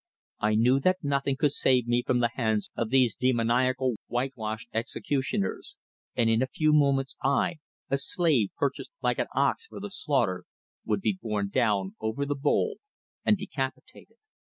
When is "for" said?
9.67-9.79